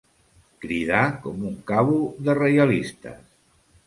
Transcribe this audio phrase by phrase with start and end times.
[0.63, 1.97] Cridar com un cabo
[2.29, 3.21] de reialistes.